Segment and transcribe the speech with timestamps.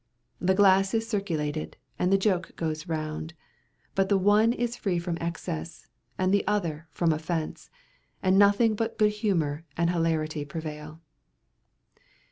[0.39, 3.35] The glass is circulated, and the joke goes round;
[3.93, 5.85] but the one is free from excess,
[6.17, 7.69] and the other from offence;
[8.23, 11.01] and nothing but good humour and hilarity prevail.